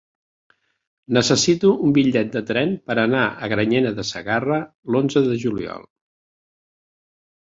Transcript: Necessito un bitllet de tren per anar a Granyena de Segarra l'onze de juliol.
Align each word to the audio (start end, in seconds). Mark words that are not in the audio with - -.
Necessito 1.17 1.73
un 1.87 1.91
bitllet 1.97 2.31
de 2.35 2.41
tren 2.51 2.73
per 2.91 2.95
anar 3.01 3.25
a 3.27 3.49
Granyena 3.53 3.91
de 3.99 4.05
Segarra 4.13 4.57
l'onze 4.95 5.23
de 5.27 5.37
juliol. 5.45 5.85